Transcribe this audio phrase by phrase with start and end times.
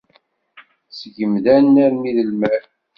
[0.97, 2.63] Seg yimdanen armi d lmal.